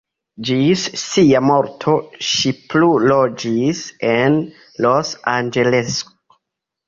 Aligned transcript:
Ĝis 0.47 0.83
sia 0.99 1.41
morto 1.49 1.93
ŝi 2.29 2.53
plu 2.71 2.89
loĝis 3.11 3.83
en 4.15 4.39
Los-Anĝeleso. 4.87 6.11